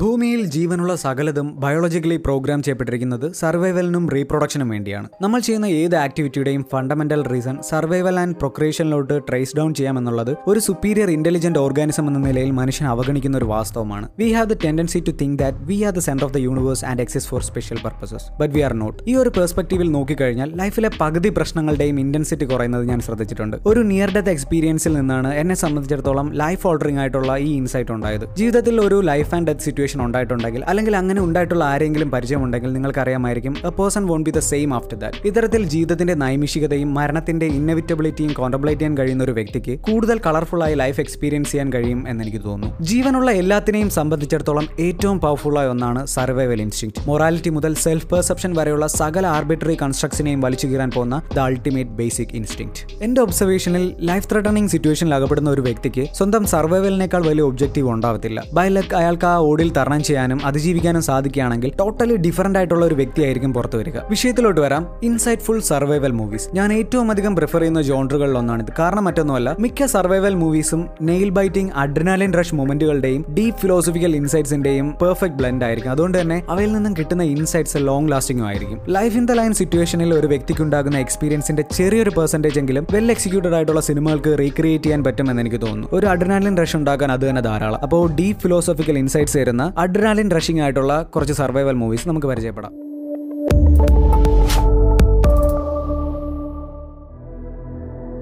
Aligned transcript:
ഭൂമിയിൽ 0.00 0.42
ജീവനുള്ള 0.54 0.92
സകലതും 1.02 1.48
ബയോളജിക്കലി 1.62 2.16
പ്രോഗ്രാം 2.26 2.60
ചെയ്യപ്പെട്ടിരിക്കുന്നത് 2.64 3.24
സർവൈവലിനും 3.40 4.04
റീപ്രൊഡക്ഷനും 4.14 4.68
വേണ്ടിയാണ്. 4.74 5.08
നമ്മൾ 5.24 5.40
ചെയ്യുന്ന 5.46 5.66
ഏത് 5.80 5.96
ആക്ടിവിറ്റിയുടെയും 6.02 6.62
ഫണ്ടമെന്റൽ 6.72 7.22
റീസൺ 7.32 7.56
സർവൈവൽ 7.70 8.16
ആൻഡ് 8.22 8.36
പ്രൊക്രിയേഷനിലോട്ട് 8.42 9.16
ട്രേസ് 9.28 9.54
ഡൗൺ 9.58 9.70
ചെയ്യാമെന്നുള്ളത് 9.78 10.30
ഒരു 10.50 10.60
സുപ്പീരിയർ 10.66 11.10
ഇന്റലിജന്റ് 11.16 11.60
ഓർഗാനിസം 11.64 12.06
എന്ന 12.10 12.20
നിലയിൽ 12.26 12.52
മനുഷ്യൻ 12.60 12.86
അവഗണിക്കുന്ന 12.92 13.36
ഒരു 13.40 13.48
വാസ്തവമാണ്. 13.54 14.06
We 14.20 14.28
have 14.36 14.48
the 14.52 14.56
tendency 14.64 15.02
to 15.08 15.14
think 15.22 15.36
that 15.42 15.58
we 15.70 15.78
are 15.88 15.94
the 15.98 16.04
centre 16.08 16.26
of 16.28 16.34
the 16.36 16.42
universe 16.46 16.84
and 16.92 17.04
exist 17.06 17.28
for 17.32 17.42
special 17.50 17.80
purposes 17.86 18.28
but 18.40 18.52
we 18.56 18.62
are 18.68 18.76
not 18.84 18.98
ഈ 19.10 19.16
ഒരു 19.24 19.32
പെർസ്പെക്റ്റീവിൽ 19.40 19.90
നോക്കിക്കഴിഞ്ഞാൽ 19.98 20.50
ലൈഫിലെ 20.62 20.92
പകുതി 21.02 21.32
പ്രശ്നങ്ങളുടെയും 21.40 22.00
ഇന്റൻസിറ്റി 22.04 22.48
കുറയുന്നത് 22.54 22.86
ഞാൻ 22.92 23.02
ശ്രദ്ധിച്ചിട്ടുണ്ട്. 23.08 23.58
ഒരു 23.72 23.82
നിയർ 23.90 24.12
ഡെത്ത് 24.18 24.34
എക്സ്പീരിയൻസിൽ 24.36 24.94
നിന്നാണ് 25.00 25.32
എന്നെ 25.42 25.58
സംബന്ധിച്ചിടത്തോളം 25.64 26.30
ലൈഫ് 26.44 26.66
ഓൾഡറിംഗ് 26.72 27.02
ആയിട്ടുള്ള 27.04 27.30
ഈ 27.48 27.50
ഇൻസൈറ്റ് 27.60 27.94
ഉണ്ടായത്. 27.98 28.26
ജീവിതത്തിൽ 28.40 28.80
ഒരു 28.88 29.00
ലൈഫ് 29.12 29.32
ആൻഡ് 29.38 29.48
ഡെത്ത് 29.50 29.66
സിറ്റുവേഷൻ 29.68 29.88
ഉണ്ടായിട്ടുണ്ടെങ്കിൽ 29.98 30.64
അല്ലെങ്കിൽ 30.64 30.96
അങ്ങനെ 30.96 31.20
ഉണ്ടായിട്ടുള്ള 31.20 31.64
ആരെങ്കിലും 31.64 32.10
പരിചയമുണ്ടെങ്കിൽ 32.10 32.72
നിങ്ങൾക്കറിയാമായിരിക്കും 32.72 33.56
a 33.64 33.68
person 33.68 34.06
won't 34.06 34.26
be 34.30 34.30
the 34.30 34.38
same 34.38 34.74
after 34.74 34.98
that 34.98 35.26
ഇത്തരത്തിൽ 35.28 35.68
ജീവിതത്തിന്റെ 35.68 36.14
നൈമിഷികതയും 36.14 36.94
മരണത്തിന്റെ 36.94 37.46
ഇന്നവിറ്റബിലിറ്റിയും 37.46 38.32
കോൺട്രബ്ലേറ്റ് 38.32 38.80
ചെയ്യാൻ 38.80 38.98
കഴിയുന്ന 38.98 39.24
ഒരു 39.24 39.32
വ്യക്തിക്ക് 39.32 39.78
കൂടുതൽ 39.88 40.18
കളർഫുൾ 40.18 40.64
ആയി 40.64 40.74
ലൈഫ് 40.74 41.00
എക്സ്പീരിയൻസ് 41.00 41.50
ചെയ്യാൻ 41.52 41.72
കഴിയും 41.72 42.08
എന്ന് 42.08 42.24
എനിക്ക് 42.24 42.44
തോന്നുന്നു. 42.44 42.84
ജീവനുള്ള 42.84 43.30
എല്ലാത്തിനെയും 43.30 43.90
സംബന്ധിച്ചിടത്തോളം 43.90 44.68
ഏറ്റവും 44.78 45.20
പവർഫുൾ 45.20 45.58
ആയ 45.58 45.66
ഒന്നാണ് 45.66 46.06
സർവൈവൽ 46.06 46.60
ഇൻസ്റ്റിങ് 46.60 46.94
മൊറാലിറ്റി 47.08 47.50
മുതൽ 47.50 47.74
സെൽഫ് 47.74 48.06
പെർസെപ്ഷൻ 48.06 48.52
വരെയുള്ള 48.52 48.86
സകല 48.86 49.26
ആർബിട്രറി 49.26 49.74
കൺസ്ട്രക്ഷനെയും 49.74 50.40
വലിച്ചു 50.40 50.66
കീറാൻ 50.66 50.90
പോകുന്ന 50.90 51.22
ദ 51.34 51.38
അൾട്ടിമേറ്റ് 51.38 51.90
ബേസിക് 51.90 52.34
ഇൻസ്റ്റിങ് 52.34 52.74
എന്റെ 53.02 53.20
ഒബ്സർവേഷനിൽ 53.20 53.96
ലൈഫ് 54.10 54.28
ത്രെട്ടണിംഗ് 54.30 54.70
സിറ്റുവേഷനിൽ 54.70 55.14
അകപ്പെടുന്ന 55.14 55.50
ഒരു 55.50 55.60
വ്യക്തിക്ക് 55.60 56.06
സ്വന്തം 56.18 56.46
സർവൈവലിനേക്കാൾ 56.46 57.22
വലിയ 57.22 57.42
ഒബ്ജക്റ്റീവ് 57.42 57.90
ഉണ്ടാവത്തില്ല. 57.90 58.42
ബൈ 58.52 58.68
ലക്ക് 58.68 58.94
അയാൾക്ക് 58.94 59.26
ആ 59.26 59.36
ഓടിൽ 59.38 59.69
തരണം 59.76 60.02
ചെയ്യാനും 60.02 60.40
അതിജീവിക്കാനും 60.44 61.02
സാധിക്കുകയാണെങ്കിൽ 61.02 61.72
ടോട്ടലി 61.78 62.16
ഡിഫറെന്റ് 62.16 62.58
ആയിട്ടുള്ള 62.58 62.84
ഒരു 62.84 62.94
വ്യക്തിയായിരിക്കും 62.94 63.54
പുറത്തു 63.54 63.78
വരിക. 63.78 63.98
വിഷയത്തിലോട്ട് 64.10 64.60
വരാം. 64.60 64.86
ഇൻസൈറ്റ് 65.02 65.42
ഫുൾ 65.42 65.60
സർവൈവൽ 65.60 66.12
മൂവീസ് 66.12 66.48
ഞാൻ 66.54 66.72
ഏറ്റവും 66.72 67.10
അധികം 67.10 67.36
പ്രിഫർ 67.36 67.60
ചെയ്യുന്ന 67.60 67.82
ജോണറുകളിൽ 67.82 68.38
ഒന്നാണിത് 68.38 68.72
കാരണം 68.78 69.04
മറ്റൊന്നുമല്ല 69.04 69.56
മിക്ക 69.58 69.86
സർവൈവൽ 69.86 70.34
മൂവീസും 70.34 70.88
നെയിൽ 71.02 71.28
ബൈറ്റിംഗ് 71.28 71.72
അഡ്രിനാലിൻ 71.76 72.32
റഷ് 72.32 72.54
മൊമെന്റുകളുടെയും 72.54 73.24
ഡീപ് 73.38 73.56
ഫിലോസഫിക്കൽ 73.56 74.16
ഇൻസൈറ്റ്സിന്റെയും 74.16 74.94
പെർഫെക്റ്റ് 75.02 75.38
ബ്ലെൻഡ് 75.38 75.64
ആയിരിക്കും. 75.64 75.90
അതുകൊണ്ട് 75.90 76.20
തന്നെ 76.20 76.42
അവയിൽ 76.48 76.72
നിന്നും 76.72 76.94
കിട്ടുന്ന 76.98 77.22
ഇൻസൈറ്റ്സ് 77.22 77.76
ലോങ് 77.80 78.10
ലാസ്റ്റിംഗും 78.12 78.46
ആയിരിക്കും. 78.46 78.78
ലൈഫ് 78.88 79.16
ഇൻ 79.16 79.26
ദ 79.26 79.32
ലൈൻ 79.32 79.52
സിറ്റുവേഷനിൽ 79.52 80.14
ഒരു 80.14 80.26
വ്യക്തിക്ക് 80.26 80.62
ഉണ്ടാകുന്ന 80.62 80.98
എക്സ്പീരിയൻസിന്റെ 80.98 81.64
ചെറിയൊരു 81.72 82.10
പെർസെന്റേജ് 82.10 82.58
എങ്കിലും 82.58 82.86
വെൽ 82.92 83.10
എക്സിക്യൂട്ടഡ് 83.10 83.54
ആയിട്ടുള്ള 83.54 83.80
സിനിമകൾക്ക് 83.80 84.32
റീക്രിയേറ്റ് 84.38 84.84
ചെയ്യാൻ 84.84 85.04
പറ്റുമെന്ന് 85.04 85.42
എനിക്ക് 85.42 85.60
തോന്നുന്നു. 85.60 85.88
ഒരു 85.92 86.06
അഡ്രിനാലിൻ 86.06 86.56
റഷ് 86.56 86.76
ഉണ്ടാക്കാൻ 86.76 87.12
അത് 87.12 87.24
തന്നെ 87.28 87.42
ധാരാളം. 87.42 87.80
അപ്പോൾ 87.82 88.04
ഡീപ് 88.14 88.38
ഫിലോസഫിക്കൽ 88.38 88.98
ഇൻസൈറ്റ്സ് 88.98 89.36
തരുന്ന 89.36 89.59
അഡ്രിനാലിൻ 89.76 90.30
റഷിംഗ് 90.30 90.62
ആയിട്ടുള്ള 90.62 91.02
കുറച്ച് 91.02 91.32
സർവൈവൽ 91.32 91.72
മൂവീസ് 91.72 92.08
നമുക്ക് 92.08 92.26
പരിചയപ്പെടാം. 92.26 92.89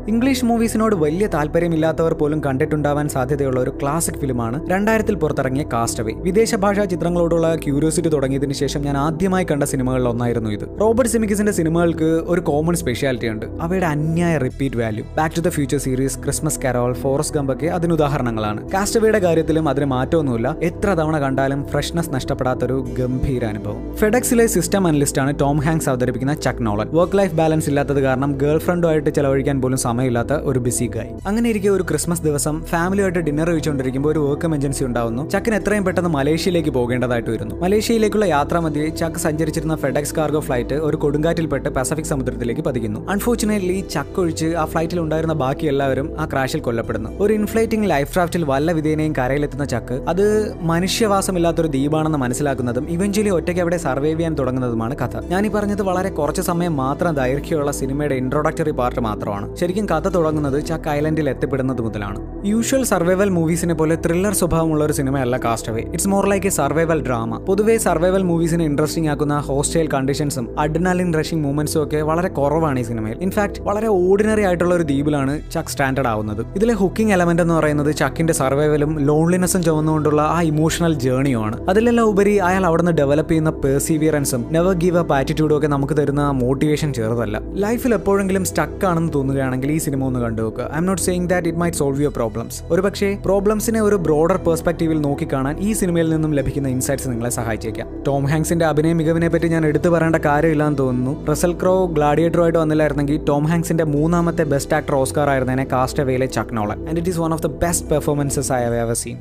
ഇംഗ്ലീഷ് 0.09 0.45
മൂവീസിനോട് 0.45 0.95
വലിയ 0.95 1.27
താല്പര്യമില്ലാത്തവർ 1.27 2.13
പോലും 2.15 2.45
കണ്ടിട്ടുണ്ടാവാൻ 2.45 3.09
സാധ്യതയുള്ള 3.09 3.61
ഒരു 3.61 3.73
ക്ലാസിക് 3.83 4.15
ഫിലിമാണ് 4.15 4.71
രണ്ടായിരത്തിൽ 4.71 5.15
പുറത്തിറങ്ങിയ 5.15 5.65
കാസ്റ്റവേ 5.73 6.13
വിദേശ 6.13 6.55
ഭാഷാ 6.55 6.85
ചിത്രങ്ങളോടുള്ള 6.85 7.57
ക്യൂരിയോസിറ്റി 7.57 8.09
തുടങ്ങിയതിനു 8.09 8.53
ശേഷം 8.53 8.83
ഞാൻ 8.83 8.97
ആദ്യമായി 8.97 9.47
കണ്ട 9.51 9.65
സിനിമകളിൽ 9.65 10.09
ഒന്നായിരുന്നു 10.09 10.51
ഇത്. 10.51 10.81
റോബർട്ട് 10.81 11.13
സിമിക്കിസിന്റെ 11.13 11.53
സിനിമകൾക്ക് 11.53 12.09
ഒരു 12.27 12.41
കോമൺ 12.41 12.75
സ്പെഷ്യാലിറ്റി 12.75 13.29
ഉണ്ട്. 13.29 13.47
അവയുടെ 13.61 13.87
അന്യായ 13.87 14.39
repeat 14.39 14.77
value 14.77 15.05
back 15.19 15.37
to 15.37 15.41
the 15.41 15.49
future 15.49 15.79
series 15.79 16.19
Christmas 16.19 16.61
carol 16.65 16.93
Forrest 16.93 17.37
ഗംബൊക്കെ 17.37 17.67
അതിന് 17.67 17.93
ഉദാഹരണങ്ങളാണ്. 17.93 18.71
കാസ്റ്റവേയുടെ 18.71 19.19
കാര്യത്തിലും 19.19 19.69
അതിന് 19.69 19.85
മാറ്റമൊന്നുമില്ല. 19.85 20.57
എത്ര 20.63 20.89
തവണ 21.03 21.19
കണ്ടാലും 21.19 21.67
ഫ്രഷ്നെസ് 21.69 22.15
നഷ്ടപ്പെടാത്തൊരു 22.15 22.79
ഗംഭീര 22.99 23.45
അനുഭവം. 23.45 23.97
ഫെഡക്സിലെ 23.97 24.47
സിസ്റ്റം 24.47 24.87
അനലിസ്റ്റാണ് 24.87 25.41
ടോം 25.41 25.61
ഹാങ്സ് 25.61 25.89
അവതരിപ്പിക്കുന്ന 25.89 26.35
Chuck 26.35 26.65
Noland 26.67 26.89
work 26.93 27.19
life 27.19 27.35
balance 27.35 27.69
ഇല്ലാത്തത് 27.69 28.01
കാരണം 28.01 28.33
ഗേൾ 28.39 28.59
ഫ്രണ്ടുമായിട്ട് 28.59 29.11
ചെലവഴിക്കാൻ 29.11 29.63
പോലും 29.63 29.79
സമയമില്ലാത്ത 29.99 30.35
ഒരു 30.51 30.59
ബിസി 30.65 30.87
ഗായ് 30.95 31.13
അങ്ങനെ 31.29 31.47
ഇരിക്കെ 31.53 31.71
ഒരു 31.77 31.85
ക്രിസ്മസ് 31.89 32.23
ദിവസം 32.27 32.57
ഫാമിലിയായിട്ട് 32.73 33.21
ഡിന്നർ 33.29 33.49
കഴിച്ചുകൊണ്ടിരിക്കുമ്പോൾ 33.53 34.11
ഒരു 34.13 34.21
വർക്ക് 34.25 34.47
എമർജൻസി 34.49 34.83
ഉണ്ടാവുന്നു. 34.89 35.23
ചക്കിന് 35.33 35.57
എത്രയും 35.61 35.85
പെട്ടെന്ന് 35.87 36.11
മലേഷ്യയിലേക്ക് 36.17 36.73
പോകേണ്ടതായിട്ട് 36.77 37.31
വരുന്നു. 37.35 37.55
മലേഷ്യയിലേക്കുള്ള 37.63 38.27
യാത്രാമധ്യേ 38.33 38.85
ചക്ക് 39.01 39.21
സഞ്ചരിച്ചിരുന്ന 39.25 39.77
ഫെഡക്സ് 39.85 40.15
കാർഗോ 40.19 40.41
ഫ്ലൈറ്റ് 40.49 40.77
ഒരു 40.89 40.99
കൊടുങ്കാറ്റിൽപ്പെട്ട് 41.05 41.71
പസഫിക് 41.79 42.11
സമുദ്രത്തിലേക്ക് 42.13 42.65
പതിക്കുന്നു. 42.69 43.01
അൺഫോർച്ചുനേറ്റ്ലി 43.15 43.79
ചക്ക് 43.95 44.21
ഒഴിച്ച് 44.25 44.51
ആ 44.63 44.67
ഫ്ലൈറ്റിൽ 44.75 45.01
ഉണ്ടായിരുന്ന 45.05 45.37
ബാക്കി 45.43 45.67
എല്ലാവരും 45.73 46.09
ആ 46.23 46.27
ക്രാഷിൽ 46.35 46.63
കൊല്ലപ്പെടുന്നു. 46.69 47.11
ഒരു 47.25 47.35
ഇൻഫ്ലൈറ്റിംഗ് 47.41 47.91
ലൈഫ് 47.95 48.11
ക്രാഫ്റ്റിൽ 48.15 48.45
വല്ല 48.53 48.77
വിധേനയും 48.79 49.17
കരയിലെത്തുന്ന 49.21 49.67
ചക്ക് 49.75 49.99
അത് 50.15 50.25
മനുഷ്യവാസമില്ലാത്തൊരു 50.73 51.73
ദ്വീപാണെന്ന് 51.77 52.23
മനസ്സിലാക്കുന്നതും 52.27 52.87
ഇവഞ്ച്വലി 52.99 53.35
ഒറ്റയ്ക്ക് 53.39 53.65
അവിടെ 53.67 53.81
സർവൈവ് 53.89 54.19
ചെയ്യാൻ 54.21 54.37
തുടങ്ങുന്നതുമാണ് 54.43 54.97
കഥ. 55.03 55.17
ഞാൻ 55.35 55.43
ഈ 55.51 55.53
പറഞ്ഞത് 55.59 55.85
വളരെ 55.91 56.13
കുറച്ച് 56.21 56.45
സമയം 56.53 56.77
മാത്രം 56.85 57.13
ദൈർഘ്യമുള്ള 57.23 57.75
സിനിമയുടെ 57.83 58.17
ഇൻട്രൊഡക്ടറി 58.25 58.73
പാർട്ട് 58.83 59.01
മാത്രമാണ്. 59.07 59.47
ശരിക്കും 59.61 59.78
കഥ 59.87 60.09
തുടങ്ങുന്നത് 60.09 60.65
ചക്ക് 60.65 60.89
ഐലൻഡിൽ 60.89 61.31
എത്തിപ്പെടുന്നത് 61.31 61.83
മുതലാണ്. 61.83 62.47
യൂഷ്വൽ 62.47 62.85
സർവൈവൽ 62.85 63.29
മൂവീസിനെ 63.29 63.75
പോലെ 63.75 63.95
ത്രില്ലർ 64.07 64.35
സ്വഭാവമുള്ള 64.35 64.85
ഒരു 64.85 64.93
സിനിമയല്ല 64.93 65.37
Cast Away. 65.37 65.81
It's 65.81 66.09
more 66.09 66.29
like 66.29 66.47
a 66.47 66.51
survival 66.51 67.07
drama 67.07 67.39
പൊതുവെ 67.39 67.77
സർവൈവൽ 67.77 68.23
മൂവീസിനെ 68.23 68.65
ഇൻട്രസ്റ്റിംഗ് 68.65 69.09
ആക്കുന്ന 69.09 69.39
ഹോസ്റ്റൈൽ 69.39 69.89
കണ്ടീഷൻസും 69.95 70.61
അഡ്നാലിൻ 70.61 71.15
റഷിംഗ് 71.15 71.45
മൂവ്മെന്റ്സും 71.45 71.83
ഒക്കെ 71.83 72.03
വളരെ 72.03 72.29
കുറവാണ് 72.29 72.81
ഈ 72.81 72.83
സിനിമയിൽ. 72.83 73.19
ഇൻഫാക്ട് 73.21 73.63
വളരെ 73.63 73.87
ഓർഡിനറി 73.87 74.43
ആയിട്ടുള്ള 74.43 74.75
ഒരു 74.75 74.83
ദ്വീപിലാണ് 74.83 75.43
ചക്ക് 75.53 75.69
സ്റ്റാൻഡേർഡ് 75.69 76.09
ആവുന്നത്. 76.09 76.47
ഇതിലെ 76.57 76.75
ഹുക്കിംഗ് 76.75 77.13
എലമെന്റ് 77.13 77.43
എന്ന് 77.43 77.55
പറയുന്നത് 77.55 77.97
ചക്കിന്റെ 77.97 78.33
സർവൈവലും 78.33 78.99
ലോൺലിനെസ്സും 78.99 79.63
ചുമന്നുകൊണ്ടുള്ള 79.63 80.23
ആ 80.23 80.43
ഇമോഷണൽ 80.43 80.95
ജേണിയുമാണ് 80.95 81.69
അതിലെല്ലാം 81.69 82.07
ഉപരി 82.07 82.37
അയാൾ 82.37 82.67
അവിടെ 82.67 82.83
നിന്ന് 82.83 82.99
ഡെവലപ്പ് 82.99 83.31
ചെയ്യുന്ന 83.31 83.51
പെർസീവിയറൻസും 83.51 84.45
നെവർ 84.53 84.73
ഗീവ് 84.73 84.99
അപ്പ് 84.99 85.15
ആറ്റിറ്റ്യൂഡും 85.15 85.57
ഒക്കെ 85.57 85.67
നമുക്ക് 85.67 85.97
തരുന്ന 85.97 86.31
മോട്ടിവേഷൻ 86.31 86.95
ചെറുതല്ല. 86.95 87.41
ലൈഫിൽ 87.55 87.95
എപ്പോഴെങ്കിലും 87.95 88.45
സ്റ്റക്ക് 88.45 88.87
ആണെന്ന് 88.87 89.13
തോന്നുകയാണെങ്കിൽ 89.15 89.68
ഈ 89.77 89.79
സിനിമ 89.79 90.05
ഒന്ന് 90.05 90.21
കണ്ടു 90.21 90.43
നോക്കുക 90.43 90.65
I'm 90.77 90.87
not 90.87 91.03
saying 91.03 91.29
that 91.29 91.49
it 91.49 91.61
might 91.63 91.79
solve 91.81 92.03
your 92.03 92.13
problems 92.19 92.59
ഒരു 92.73 92.83
പക്ഷേ 92.87 93.09
പ്രോബ്ലംസിനെ 93.27 93.81
ഒരു 93.81 93.97
ബ്രോഡർ 93.97 94.37
പെർസ്പെക്റ്റീവിൽ 94.47 95.01
നോക്കിക്കാണാൻ 95.01 95.57
ഈ 95.59 95.73
സിനിമയിൽ 95.73 96.09
നിന്നും 96.15 96.35
ലഭിക്കുന്ന 96.39 96.69
ഇൻസൈറ്റ്സ് 96.69 97.09
നിങ്ങളെ 97.09 97.31
സഹായിച്ചേക്കാം. 97.31 97.89
ടോം 98.07 98.27
ഹാങ്സിന്റെ 98.33 98.67
അഭിനയ 98.67 98.93
മികവിനെ 98.93 99.29
പറ്റി 99.29 99.49
ഞാൻ 99.49 99.67
എടുത്തു 99.67 99.89
പറയേണ്ട 99.89 100.17
കാര്യമില്ലാന്ന് 100.17 100.79
തോന്നുന്നു. 100.79 101.15
റസൽ 101.33 101.55
ക്രോ 101.63 101.87
ഗ്ലാഡിയേറ്റർ 101.87 102.43
ആയിട്ട് 102.43 102.59
വന്നില്ലായിരുന്നെങ്കിൽ 102.59 103.19
ടോം 103.31 103.47
ഹാങ്സിന്റെ 103.47 103.85
മൂന്നാമത്തെ 103.85 104.45
ബെസ്റ്റ് 104.55 104.77
ആക്ടർ 104.77 104.95
ഓസ്കാർ 104.95 105.31
ആയിരുന്നതിനെ 105.31 105.67
കാസ്റ്റ് 105.73 106.03
അവയിലെ 106.03 106.27
Chuck 106.27 106.57
Noland. 106.57 106.79
And 106.89 106.99
it 106.99 107.13
is 107.15 107.21
one 107.25 107.33
of 107.39 107.43
the 107.43 107.51
best 107.65 107.89
performances 107.95 108.53
I 108.53 108.63
have 108.65 108.79
ever 108.85 108.95
seen 108.95 109.19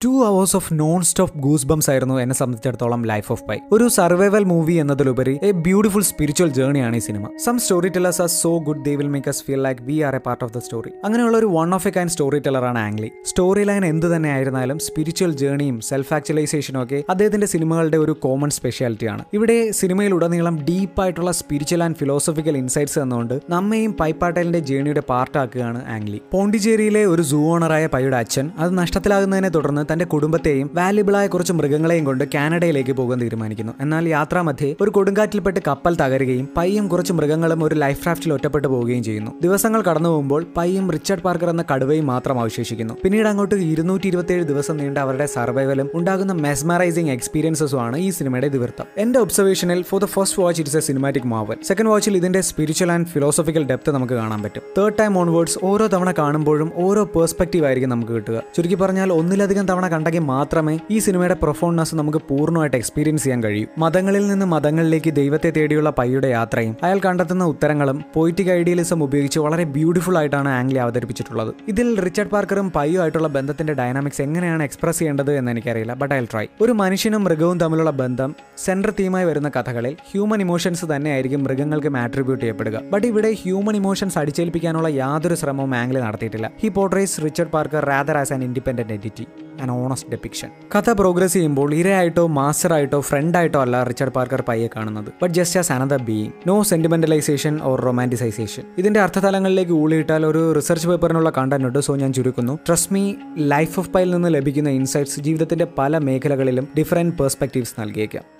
two 0.00 0.10
hours 0.24 0.54
of 0.56 0.74
non 0.74 0.98
stop 1.02 1.38
goosebumps 1.66 1.88
ആയിരുന്നു 1.92 2.16
എന്നെ 2.22 2.34
സംബന്ധിച്ചിടത്തോളം 2.34 3.00
ലൈഫ് 3.10 3.30
ഓഫ് 3.32 3.42
പൈ 3.46 3.56
ഒരു 3.72 3.86
സർവൈവൽ 3.94 4.44
മൂവി 4.44 4.74
എന്നതിലുപരി 4.74 5.32
എ 5.42 5.50
ബ്യൂട്ടിഫുൾ 5.64 6.02
സ്പിരിച്വൽ 6.02 6.50
ജേണിയാണ് 6.52 6.96
ഈ 6.96 7.02
cinema 7.06 7.24
some 7.44 7.56
storytellers 7.88 8.20
are 8.24 8.28
so 8.34 8.52
good 8.68 8.82
they 8.84 8.92
will 8.96 9.10
make 9.14 9.30
us 9.32 9.42
feel 9.46 9.62
like 9.66 9.82
we 9.84 9.96
are 10.08 10.16
a 10.16 10.20
part 10.26 10.42
of 10.46 10.54
the 10.56 10.60
story 10.66 10.92
അങ്ങനെയുള്ള 11.06 11.38
ഒരു 11.38 11.48
one 11.54 11.74
of 11.74 11.88
a 11.88 11.94
kind 11.96 12.12
story 12.14 12.38
ടെല്ലറാണ് 12.44 12.80
Ang Lee 12.82 13.10
story 13.24 13.64
line 13.64 13.86
എന്ത് 13.86 14.06
തന്നെ 14.12 14.30
ആയിരുന്നാലും 14.34 14.78
spiritual 14.86 15.32
ജേണിയും 15.36 15.78
self 15.88 16.14
ആക്ച്വലൈസേഷനും 16.14 16.80
ഒക്കെ 16.82 17.00
അദ്ദേഹത്തിന്റെ 17.08 17.48
സിനിമകളുടെ 17.54 18.00
ഒരു 18.04 18.14
കോമൺ 18.24 18.52
സ്പെഷ്യാലിറ്റിയാണ് 18.58 19.24
ഇവിടെ 19.32 19.58
സിനിമയിലുടനീളം 19.80 20.58
ഡീപ്പായിട്ടുള്ള 20.68 21.34
സ്പിരിച്വൽ 21.40 21.84
ആൻഡ് 21.84 22.00
ഫിലോസഫിക്കൽ 22.00 22.56
ഇൻസൈറ്റ്സ് 22.56 23.00
എന്നുകൊണ്ട് 23.04 23.36
നമ്മയും 23.48 23.94
പൈപ്പാട്ടലിന്റെ 23.98 24.62
ജേണിയുടെ 24.68 25.04
പാർട്ടാക്കുകയാണ് 25.10 25.82
ആംഗ്ലി 25.88 26.22
പോണ്ടിച്ചേരിയിലെ 26.32 27.04
ഒരു 27.08 27.24
സൂ 27.28 27.42
ഓണറായ 27.50 27.84
പൈയുടെ 27.92 28.18
അച്ഛൻ 28.22 28.48
അത് 28.58 28.72
നഷ്ടത്തിലാകുന്നതിനെ 28.78 29.52
തുടർന്ന് 29.54 29.86
തന്റെ 29.92 30.04
കുടുംബത്തെയും 30.04 30.70
വാല്യുബിളായ 30.74 31.26
കുറച്ച് 31.26 31.52
മൃഗങ്ങളെയും 31.52 32.04
കൊണ്ട് 32.04 32.24
കാനഡയിലേക്ക് 32.34 32.92
പോകാൻ 32.92 33.20
തീരുമാനിക്കുന്നു. 33.20 33.72
എന്നാൽ 33.80 34.08
യാത്രാമധ്യേ 34.08 34.76
ഒരു 34.80 34.90
കൊടുങ്കാറ്റിൽപ്പെട്ട് 34.90 35.60
കപ്പൽ 35.66 35.94
തകരുകയും 35.94 36.48
പയ്യും 36.56 36.88
കുറച്ച് 36.88 37.12
മൃഗങ്ങളും 37.12 37.64
ഒരു 37.64 37.74
ലൈഫ് 37.74 38.06
റാഫ്റ്റിൽ 38.06 38.32
ഒറ്റപ്പെട്ടു 38.32 38.68
പോവുകയും 38.68 39.02
ചെയ്യുന്നു. 39.04 39.32
ദിവസങ്ങൾ 39.42 39.82
കടന്നു 39.82 40.08
പോകുമ്പോൾ 40.08 40.46
പയ്യും 40.56 40.90
റിച്ചർഡ് 40.90 41.20
പാർക്കർ 41.20 41.50
എന്ന 41.50 41.64
കടുവയും 41.74 42.06
മാത്രം 42.06 42.40
അവശേഷിക്കുന്നു. 42.40 42.94
പിന്നീട് 43.04 43.28
അങ്ങോട്ട് 43.28 43.54
ഇരുന്നൂറ്റി 43.54 44.06
ഇരുപത്തിയേഴ് 44.06 44.44
ദിവസം 44.44 44.76
നീണ്ട 44.76 44.98
അവരുടെ 44.98 45.26
സർവൈവലും 45.26 45.90
ഉണ്ടാകുന്ന 45.94 46.32
മെസ്മറൈസിംഗ് 46.32 47.10
എക്സ്പീരിയൻസസും 47.10 47.80
ആണ് 47.80 47.96
ഈ 47.96 48.10
സിനിമയുടെ 48.10 48.46
ഇതിവൃത്തം. 48.46 48.84
എന്റെ 48.98 49.18
ഒബ്സർവേഷനിൽ 49.18 49.82
for 49.82 50.00
the 50.00 50.04
first 50.04 50.42
watch 50.42 50.62
it's 50.62 50.76
a 50.76 50.80
cinematic 50.80 51.26
marvel 51.26 51.56
second 51.64 51.90
വാച്ചിൽ 51.90 52.16
ഇതിന്റെ 52.16 52.40
സ്പിരിച്വൽ 52.40 52.92
ആൻഡ് 52.92 53.06
ഫിലോസഫിക്കൽ 53.06 53.64
ഡെപ്ത് 53.64 53.92
നമുക്ക് 53.92 54.14
കാണാൻ 54.14 54.42
പറ്റും. 54.42 54.62
തേർഡ് 54.78 54.98
ടൈം 55.00 55.18
ഓൺവേർഡ്സ് 55.18 55.58
ഓരോ 55.62 55.86
തവണ 55.86 56.14
കാണുമ്പോഴും 56.18 56.72
ഓരോ 56.74 57.04
പേഴ്സ്പെക്റ്റീവ് 57.04 57.66
ആയിരിക്കും 57.66 57.90
നമുക്ക് 57.90 58.12
കിട്ടുക. 58.12 58.42
ചുരുക്കി 58.56 58.74
പറഞ്ഞാൽ 58.74 59.12
ഒന്നിലധികം 59.12 59.66
തവണ 59.66 59.77
കണ്ടെങ്കിൽ 59.86 60.20
മാത്രമേ 60.20 60.78
ഈ 60.90 60.98
സിനിമയുടെ 60.98 61.34
പ്രൊഫോൺനെസ് 61.34 61.94
നമുക്ക് 61.94 62.18
പൂർണമായിട്ട് 62.18 62.76
എക്സ്പീരിയൻസ് 62.76 63.24
ചെയ്യാൻ 63.24 63.44
കഴിയൂ. 63.44 63.66
മതങ്ങളിൽ 63.78 64.28
നിന്ന് 64.28 64.46
മതങ്ങളിലേക്ക് 64.46 65.12
ദൈവത്തെ 65.12 65.50
തേടിയുള്ള 65.50 65.90
പയ്യുടെ 65.98 66.28
യാത്രയും 66.28 66.76
അയാൾ 66.82 66.98
കണ്ടെത്തുന്ന 66.98 67.44
ഉത്തരങ്ങളും 67.44 68.04
പോയിറ്റിക് 68.14 68.50
ഐഡിയലിസം 68.50 69.02
ഉപയോഗിച്ച് 69.02 69.38
വളരെ 69.38 69.64
ബ്യൂട്ടിഫുൾ 69.64 70.18
ആയിട്ടാണ് 70.18 70.48
ആംഗ്ലി 70.48 70.78
അവതരിപ്പിച്ചിട്ടുള്ളത്. 70.78 71.54
ഇതിൽ 71.68 72.00
റിച്ചർഡ് 72.00 72.28
പാർക്കറും 72.28 72.72
പയ്യും 72.76 73.02
ആയിട്ടുള്ള 73.02 73.28
ബന്ധത്തിന്റെ 73.28 73.72
ഡൈനാമിക്സ് 73.72 74.22
എങ്ങനെയാണ് 74.22 74.62
എക്സ്പ്രസ് 74.62 74.98
ചെയ്യേണ്ടത് 74.98 75.32
എന്ന് 75.36 75.50
എനിക്കറിയില്ല 75.50 75.94
ബട്ട് 75.94 76.14
ഐ 76.14 76.24
ട്രൈ 76.24 76.46
ഒരു 76.60 76.72
മനുഷ്യനും 76.72 77.24
മൃഗവും 77.24 77.60
തമ്മിലുള്ള 77.60 77.90
ബന്ധം 77.90 78.34
സെൻട്രൽ 78.58 78.92
തീമായി 79.00 79.24
വരുന്ന 79.24 79.48
കഥകളിൽ 79.48 79.96
ഹ്യൂമൻ 80.10 80.40
ഇമോഷൻസ് 80.40 80.86
തന്നെയായിരിക്കും 80.96 81.44
മൃഗങ്ങൾക്ക് 81.44 81.96
ആട്രിബ്യൂട്ട് 81.96 82.42
ചെയ്യപ്പെടുക. 82.42 82.80
ബട്ട് 82.92 83.06
ഇവിടെ 83.06 83.32
ഹ്യൂമൻ 83.32 83.76
ഇമോഷൻസ് 83.76 84.18
അടിച്ചേൽപ്പിക്കാനുള്ള 84.18 84.88
യാതൊരു 84.88 85.34
ശ്രമവും 85.34 85.74
ആംഗ്ലി 85.74 86.00
നടത്തിയിട്ടില്ല. 86.00 86.50
He 86.60 86.68
portrays 86.68 87.24
Richard 87.24 87.48
Parker 87.48 87.84
rather 87.84 88.18
as 88.18 88.32
an 88.32 88.44
independent 88.44 88.92
entity 88.92 89.26
and 89.60 89.72
honest 89.72 90.10
depiction 90.10 90.50
കഥ 90.76 90.90
പ്രോഗ്രസ് 90.90 91.32
ചെയ്യുമ്പോൾ 91.32 91.74
ഇരയായിട്ടോ 91.74 93.00
ഫ്രണ്ട് 93.00 93.38
ആയിട്ടോ 93.38 93.60
അല്ല 93.60 93.82
റിച്ചർഡ് 93.82 94.12
പാർക്കർ 94.12 94.42
പയ്യെ 94.48 94.68
കാണുന്നത്. 94.76 95.12
But 95.22 95.34
just 95.34 95.58
as 95.60 95.72
another 95.72 96.02
being 96.02 96.32
no 96.46 96.62
sentimentalisation 96.62 97.60
or 97.62 97.80
romanticisation 97.80 98.62
ഇതിന്റെ 98.78 99.00
അർത്ഥതലങ്ങളിലേക്ക് 99.00 99.72
ഊളിയിട്ടാൽ 99.72 100.26
ഒരു 100.26 100.52
റിസർച്ച് 100.52 100.88
പേപ്പറിനുള്ള 100.88 101.30
കണ്ടന്റ് 101.30 101.66
ഉണ്ട്. 101.66 101.78
സോ 101.78 101.96
ഞാൻ 101.96 102.12
ചുരുക്കുന്നു. 102.12 102.58
Trust 102.66 102.92
me 102.92 103.14
life 103.38 103.78
of 103.78 103.90
pile 103.90 104.10
നിന്ന് 104.10 104.34
ലഭിക്കുന്ന 104.34 104.68
ഇൻസൈറ്റ്സ് 104.68 105.20
ജീവിതത്തിന്റെ 105.20 105.66
പല 105.78 105.98
മേഖലകളിലും 105.98 106.68
ഡിഫറെന്റ് 106.78 107.18
പെർസ്പെക്റ്റീവ്സ് 107.18 107.80
നൽകിയേക്കാം. 107.80 108.37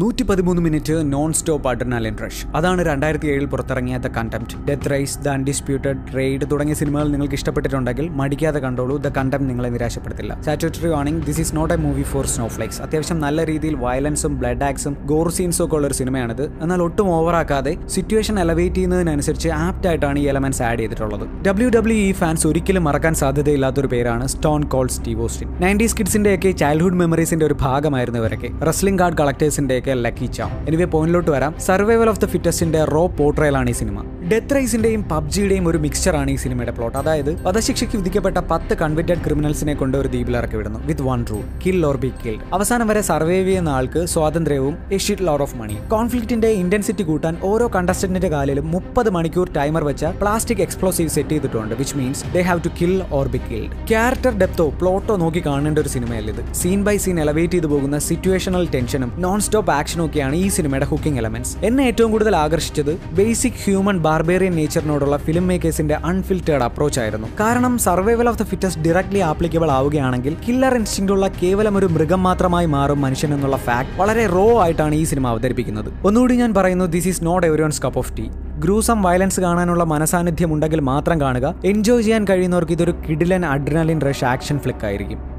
നൂറ്റി 0.00 0.22
പതിമൂന്ന് 0.22 0.62
minute 0.62 0.96
non 1.12 1.30
stop 1.38 1.68
adrenaline 1.68 2.16
rush 2.24 2.42
അതാണ് 2.56 2.80
രണ്ടായിരത്തി 2.88 3.28
ഏഴിൽ 3.32 3.46
പുറത്തിറങ്ങിയ 3.52 3.96
the 4.04 4.08
Condemned 4.16 4.58
death 4.68 4.90
race 4.92 5.14
the 5.24 5.28
undisputed 5.28 6.02
raid 6.16 6.46
തുടങ്ങിയ 6.52 6.74
സിനിമകൾ 6.80 7.06
നിങ്ങൾക്ക് 7.12 7.36
ഇഷ്ടപ്പെട്ടിട്ടുണ്ടെങ്കിൽ 7.38 8.06
മടിക്കാതെ 8.20 8.60
കണ്ടോളൂ. 8.64 8.96
ദ 9.06 9.10
കണ്ടംപ്റ്റ് 9.16 9.48
നിങ്ങളെ 9.50 9.68
നിരാശപ്പെടുത്തില്ല. 9.76 10.32
Statutory 10.46 10.90
warning 10.94 11.22
this 11.28 11.40
is 11.44 11.52
not 11.56 11.72
a 11.74 11.78
movie 11.86 12.04
for 12.10 12.26
snowflakes 12.34 12.80
അത്യാവശ്യം 12.82 13.18
നല്ല 13.24 13.46
രീതിയിൽ 13.50 13.74
വയലൻസും 13.84 14.36
ബ്ലഡ് 14.42 14.64
ആക്സും 14.68 14.96
ഗോർ 15.12 15.30
സീൻസും 15.38 15.64
ഒക്കെ 15.64 15.76
ഉള്ള 15.78 15.88
ഒരു 15.90 15.96
സിനിമയാണിത്. 16.00 16.44
എന്നാൽ 16.62 16.82
ഒട്ടും 16.86 17.10
ഓവറാക്കാതെ 17.16 17.72
സിറ്റുവേഷൻ 17.96 18.38
എലവേറ്റ് 18.44 18.76
ചെയ്യുന്നതിനനുസരിച്ച് 18.76 19.50
ആപ്റ്റ് 19.66 19.90
ആയിട്ടാണ് 19.92 20.18
ഈ 20.24 20.28
എലമെന്റ്സ് 20.34 20.62
ആഡ് 20.68 20.80
ചെയ്തിട്ടുള്ളത്. 20.82 21.26
ഡബ്ല്യു 21.48 21.70
ഡബ്ല്യു 21.78 21.98
ഇ 22.04 22.12
ഫാൻസ് 22.12 22.46
ഒരിക്കലും 22.52 22.86
മറക്കാൻ 22.90 23.16
സാധ്യതയില്ലാത്തൊരു 23.22 23.90
പേരാണ് 23.96 24.26
Stone 24.36 24.68
Cold 24.76 24.86
Steve 24.98 25.20
Austin 25.28 25.50
nineties 25.66 25.98
കിഡ്സിന്റെ 26.00 26.32
ഒക്കെ 26.38 26.52
ചൈൽഡ്ഹുഡ് 26.64 27.00
മെമ്മറീസിന്റെ 27.02 27.46
ഒരു 27.50 27.58
ഭാഗമായിരുന്നു 27.66 28.22
ഇവരൊക്കെ. 28.24 28.52
റസ്ലിംഗ് 28.70 29.02
കാർഡ് 29.04 29.20
കളക്ടേഴ്സിന്റെ 29.22 29.76
ഒക്കെ 29.88 30.02
ലക്കി 30.06 30.26
എനിവേ 30.68 30.86
പോയിന്റിലോട്ട് 30.94 31.30
വരാം. 31.30 31.52
സർവൈവൽ 31.66 32.08
ഓഫ് 32.12 32.20
ദ 32.20 32.26
ഫിറ്റസ്റ്റിന്റെ 32.32 32.80
റോ 32.94 33.02
പോർട്രയലാണ് 33.18 33.68
ഈ 33.70 33.76
സിനിമ 33.80 33.98
ഡെത്ത് 34.30 34.54
റൈസിന്റെയും 34.56 35.02
പബ്ജിയുടെയും 35.10 35.64
ഒരു 35.70 35.78
മിക്സ്ചറാണ് 35.82 36.30
ഈ 36.32 36.38
സിനിമയുടെ 36.42 36.72
പ്ലോട്ട് 36.76 36.96
അതായത് 37.00 37.28
വധശിക്ഷയ്ക്ക് 37.44 37.96
വിധിക്കപ്പെട്ട 37.98 38.38
പത്ത് 38.50 38.74
കൺവിക്റ്റഡ് 38.80 39.22
ക്രിമിനൽസിനെ 39.24 39.74
കൊണ്ട് 39.80 39.94
ഒരു 39.98 40.08
ദ്വീപിൽ 40.08 40.34
ഇറക്കി 40.40 40.56
വിടുന്നു. 40.58 40.80
With 40.88 41.04
one 41.08 41.20
rule 41.30 41.44
kill 41.64 41.78
or 41.88 41.96
be 42.04 42.10
killed 42.22 42.42
അവസാനം 42.56 42.86
വരെ 42.90 43.02
സർവൈവ് 43.08 43.44
ചെയ്യുന്ന 43.48 43.70
ആൾക്ക് 43.76 44.00
സ്വാതന്ത്ര്യവും 44.14 44.74
a 44.92 44.98
shit 45.04 45.26
lore 45.28 45.42
of 45.46 45.56
money 45.60 45.76
കോൺഫ്ലിക്റ്റിന്റെ 45.94 46.50
ഇന്റൻസിറ്റി 46.62 47.06
കൂട്ടാൻ 47.10 47.36
ഓരോ 47.50 47.68
കണ്ടസ്റ്റന്റിന്റെ 47.76 48.30
കാലിലും 48.34 48.66
മുപ്പത് 48.74 49.10
മണിക്കൂർ 49.16 49.48
ടൈമർ 49.58 49.86
വെച്ച 49.90 50.10
പ്ലാസ്റ്റിക് 50.20 50.62
എക്സ്പ്ലോസീവ് 50.66 51.12
സെറ്റ് 51.16 51.34
ചെയ്തിട്ടുണ്ട് 51.34 51.76
which 51.80 51.96
means 52.00 52.24
they 52.34 52.42
have 52.48 52.62
to 52.66 52.72
kill 52.80 52.96
or 53.20 53.30
be 53.34 53.42
killed 53.46 53.70
character 53.92 54.34
ഡെപ്തോ 54.42 54.68
പ്ലോട്ടോ 54.82 55.16
നോക്കി 55.24 55.42
കാണേണ്ട 55.48 55.80
ഒരു 55.84 55.92
സിനിമയല്ല 55.96 56.34
ഇത് 56.34 56.42
സീൻ 56.62 56.82
ബൈ 56.88 56.96
സീൻ 57.06 57.18
എലവേറ്റ് 57.26 57.54
ചെയ്തു 57.56 57.70
പോകുന്ന 57.74 57.98
സിറ്റുവേഷണൽ 58.08 58.66
ടെൻഷനും 58.74 59.12
നോൺ 59.26 59.38
സ്റ്റോപ്പ് 59.46 59.74
ആക്ഷനും 59.78 60.06
ഒക്കെയാണ് 60.08 60.36
ഈ 60.42 60.48
സിനിമയുടെ 60.58 60.90
ഹുക്കിംഗ് 60.92 61.22
എലമെന്റ്സ് 61.24 61.56
എന്നെ 61.64 61.86
ഏറ്റവും 61.88 62.12
കൂടുതൽ 62.16 62.36
ആകർഷിച്ചത് 62.44 62.94
ബേസിക് 63.16 63.58
ഹ്യൂമൻ 63.64 63.96
ബാർബേറിയൻ 64.18 64.54
നേച്ചറിനോടുള്ള 64.58 65.16
ഫിലിം 65.16 65.44
മേക്കേഴ്സിന്റെ 65.48 65.96
അൺഫിൽറ്റേഡ് 66.10 66.62
അപ്രോച്ച് 66.66 67.00
ആയിരുന്നു. 67.00 67.28
കാരണം 67.40 67.78
survival 67.84 68.28
of 68.28 68.38
the 68.38 68.42
fittest 68.42 68.82
directly 68.86 69.20
applicable 69.28 69.70
ആവുകയാണെങ്കിൽ 69.76 70.36
കില്ലർ 70.46 70.74
ഇൻസ്റ്റിംഗ് 70.74 71.12
ഉള്ള 71.12 71.28
കേവലം 71.42 71.78
ഒരു 71.78 71.86
മൃഗം 71.86 72.22
മാത്രമായി 72.22 72.66
മാറും 72.66 73.00
മനുഷ്യൻ 73.00 73.34
എന്നുള്ള 73.34 73.56
ഫാക്ട് 73.66 73.94
വളരെ 74.00 74.26
റോ 74.26 74.46
ആയിട്ടാണ് 74.64 74.94
ഈ 74.94 75.04
സിനിമ 75.04 75.28
അവതരിപ്പിക്കുന്നത്. 75.28 75.90
ഒന്നുകൂടി 76.06 76.36
ഞാൻ 76.42 76.54
പറയുന്നു 76.54 76.84
this 76.96 77.08
is 77.08 77.24
not 77.24 77.46
everyone's 77.62 77.82
cup 77.82 77.98
of 77.98 78.12
tea 78.18 78.26
gruesome 78.64 79.02
violence 79.02 79.40
കാണാനുള്ള 79.40 79.84
മനസാന്നിധ്യം 79.84 80.52
ഉണ്ടെങ്കിൽ 80.52 80.80
മാത്രം 80.92 81.20
കാണുക. 81.20 81.54
എൻജോയ് 81.64 82.02
ചെയ്യാൻ 82.02 82.24
കഴിയുന്നവർക്ക് 82.30 82.72
ഇതൊരു 82.72 82.94
കിഡിലൻ 83.08 83.44
അഡ്രിനലിൻ 83.46 84.00
റഷ് 84.10 84.24
ആക്ഷൻ 84.24 84.58
ഫ്ലിക്ക് 84.58 84.86
ആയിരിക്കും. 84.86 85.37